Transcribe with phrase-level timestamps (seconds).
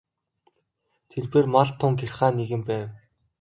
[1.09, 2.87] Тэрбээр малд тун гярхай нэгэн байв.